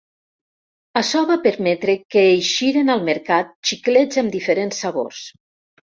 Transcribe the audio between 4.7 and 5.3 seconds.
sabors.